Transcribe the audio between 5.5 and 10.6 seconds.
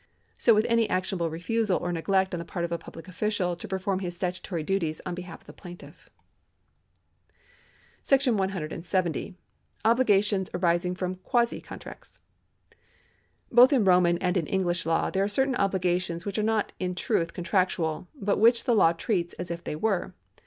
plaintiff.§ 170. Obligations